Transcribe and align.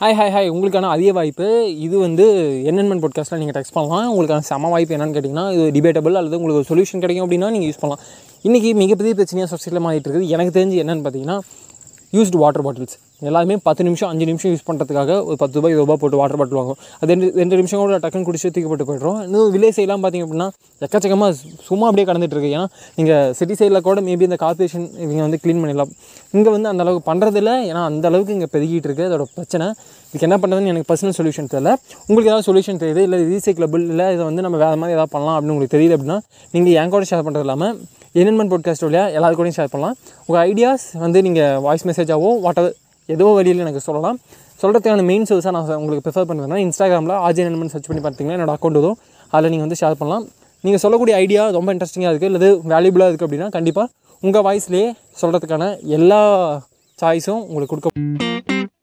Hi 0.00 0.14
hi 0.16 0.32
hi 0.32 0.48
உங்களுக்கான 0.54 0.88
அதிக 0.94 1.10
வாய்ப்பு. 1.12 1.46
இது 1.84 1.98
வந்து 1.98 2.24
என்னென்மெண்ட் 2.70 3.02
பாட்காஸ்ட்டில் 3.04 3.38
நீங்கள் 3.42 3.56
டெக்ஸ்ட் 3.56 3.74
பண்ணலாம். 3.76 4.08
உங்களுக்கான 4.12 4.44
செம 4.48 4.68
வாய்ப்பு 4.72 4.94
என்னென்னு 4.96 5.14
கேட்டிங்கன்னா 5.16 5.44
இது 5.54 5.64
டிபேட்டபிள் 5.76 6.18
அல்லது 6.20 6.38
உங்களுக்கு 6.38 6.60
ஒரு 6.62 6.68
சொல்யூஷன் 6.70 7.02
கிடைக்கும் 7.04 7.24
அப்படின்னா 7.26 7.48
நீங்கள் 7.54 7.70
யூஸ் 7.70 7.80
பண்ணலாம். 7.82 8.02
இன்றைக்கி 8.46 8.70
மிகப்பெரிய 8.82 9.14
பிரச்சனையாக 9.20 9.48
சொசைட்டியில் 9.52 9.84
மாறிட்டு 9.86 10.08
இருக்குது. 10.08 10.28
எனக்கு 10.34 10.52
தெரிஞ்சு 10.58 10.76
என்னென்னு 10.82 11.04
பார்த்தீங்கன்னா 11.06 11.38
யூஸ்டு 12.12 12.40
வாட்டர் 12.44 12.64
பாட்டில்ஸ் 12.66 12.96
எல்லாருமே 13.28 13.54
பத்து 13.66 13.82
நிமிஷம் 13.86 14.08
அஞ்சு 14.12 14.24
நிமிஷம் 14.30 14.50
யூஸ் 14.52 14.64
பண்ணுறதுக்காக 14.68 15.10
ஒரு 15.28 15.36
பத்து 15.42 15.54
ரூபாய் 15.58 15.72
இருபது 15.72 15.84
ரூபாய் 15.84 16.00
போட்டு 16.00 16.18
வாட்டர் 16.20 16.38
பாட்டில் 16.40 16.58
வாங்குவோம். 16.58 16.80
அது 17.00 17.08
ரெண்டு 17.12 17.28
ரெண்டு 17.40 17.56
நிமிஷம் 17.60 17.80
கூட 17.82 17.98
டக்குன்னு 18.04 18.26
குடிச்சு 18.28 18.48
தூக்கி 18.54 18.68
போட்டு 18.72 18.86
போய்ட்றோம். 18.88 19.18
இன்னும் 19.26 19.52
வில்லேஜ் 19.54 19.76
சைட்லாம் 19.78 20.02
பார்த்திங்க 20.04 20.26
அப்படின்னா 20.26 20.48
எக்கச்சக்கமாக 20.86 21.30
சும்மா 21.68 21.86
அப்படியே 21.90 22.06
கடந்துட்டு 22.10 22.36
இருக்கு. 22.36 22.50
ஏன்னா 22.56 22.66
நீங்கள் 22.98 23.32
சிட்டி 23.38 23.54
சைடில் 23.60 23.82
கூட 23.88 24.02
மேபி 24.08 24.26
இந்த 24.28 24.38
கார்பரேஷன் 24.44 24.86
இவங்க 25.04 25.22
வந்து 25.26 25.40
க்ளீன் 25.44 25.60
பண்ணிடலாம். 25.62 25.92
இங்கே 26.36 26.50
வந்து 26.56 26.70
அந்த 26.72 26.84
அளவுக்கு 26.86 27.06
பண்ணுறதில்ல 27.10 27.54
ஏன்னா 27.70 27.84
அந்த 27.90 28.06
அளவுக்கு 28.12 28.36
இங்கே 28.38 28.50
பெருகிட்டு 28.54 28.88
இருக்குது 28.90 29.08
அதோட 29.10 29.26
பிரச்சனை. 29.36 29.68
இதுக்கு 30.08 30.28
என்ன 30.28 30.38
பண்ணுறதுன்னு 30.42 30.72
எனக்கு 30.74 30.88
பர்சனல் 30.92 31.18
சொல்யூஷன் 31.20 31.50
தெரியல. 31.54 31.72
உங்களுக்கு 32.08 32.30
ஏதாவது 32.32 32.48
சொல்யூஷன் 32.50 32.82
தெரியுது? 32.84 33.02
இல்லை 33.08 33.18
ரீசைக்கிளபிள் 33.32 33.84
இல்லை 33.92 34.08
இதை 34.16 34.24
வந்து 34.30 34.44
நம்ம 34.48 34.58
வேறு 34.64 34.80
மாதிரி 34.82 34.96
ஏதாவது 34.98 35.14
பண்ணலாம் 35.16 35.36
அப்படின்னு 35.36 35.56
உங்களுக்கு 35.56 35.76
தெரியுது 35.78 35.96
அப்படின்னா 35.98 36.18
நீங்கள் 36.56 36.76
என் 36.82 36.94
கூட 36.96 37.06
ஷேர் 37.12 37.26
பண்ணுறது 37.28 37.46
இல்லாமல் 37.46 37.74
என்னென்மெண்ட் 38.20 38.52
பாட்காஸ்ட் 38.52 38.84
வழியாக 38.86 39.16
எல்லாரு 39.18 39.34
கூடயும் 39.38 39.56
ஷேர் 39.58 39.72
பண்ணலாம். 39.72 39.96
உங்கள் 40.26 40.42
ஐடியாஸ் 40.50 40.84
வந்து 41.04 41.18
நீங்கள் 41.26 41.58
வாய்ஸ் 41.66 41.84
மெசேஜாவோ 41.88 42.30
வாட்டர் 42.44 42.68
ஏதோ 43.14 43.26
வழியில் 43.38 43.62
எனக்கு 43.64 43.82
சொல்லலாம். 43.88 44.18
சொல்கிறதுக்கான 44.60 45.04
மெயின் 45.10 45.26
சோர்ஸாக 45.30 45.52
நான் 45.56 45.72
உங்களுக்கு 45.80 46.04
ப்ரிஃபர் 46.06 46.28
பண்ணுவேன்னா 46.30 46.58
இன்ஸ்டாகிராமில் 46.66 47.14
ஆஜி 47.26 47.42
என்னென்னு 47.44 47.74
சர்ச் 47.74 47.88
பண்ணி 47.90 48.02
பார்த்தீங்கன்னா 48.06 48.36
என்னோட 48.38 48.54
அக்கௌண்ட் 48.56 48.78
வரும். 48.80 48.98
அதில் 49.32 49.50
நீங்கள் 49.54 49.66
வந்து 49.66 49.80
ஷேர் 49.82 49.98
பண்ணலாம். 50.00 50.24
நீங்கள் 50.64 50.82
சொல்லக்கூடிய 50.84 51.16
ஐடியா 51.24 51.42
ரொம்ப 51.58 51.74
இன்ட்ரெஸ்டிங்காக 51.74 52.12
இருக்குது 52.12 52.30
இல்லை 52.32 52.50
வேல்யூபுளாக 52.74 53.10
இருக்குது 53.10 53.28
அப்படின்னா 53.28 53.48
கண்டிப்பாக 53.58 53.88
உங்கள் 54.26 54.46
வாய்ஸ்லேயே 54.48 54.88
சொல்கிறதுக்கான 55.22 55.64
எல்லா 55.98 56.20
சாய்ஸும் 57.02 57.42
உங்களுக்கு 57.48 57.72
கொடுக்க 57.74 58.75